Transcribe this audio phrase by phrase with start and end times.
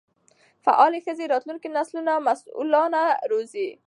[0.63, 1.95] فعاله ښځې راتلونکی نسل
[2.27, 3.67] مسؤلانه روزي.